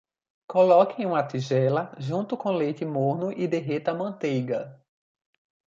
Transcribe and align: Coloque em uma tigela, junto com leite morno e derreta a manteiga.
Coloque 0.47 0.99
em 0.99 1.05
uma 1.05 1.21
tigela, 1.21 1.95
junto 1.99 2.35
com 2.35 2.49
leite 2.53 2.83
morno 2.83 3.31
e 3.31 3.47
derreta 3.47 3.91
a 3.91 3.93
manteiga. 3.93 4.83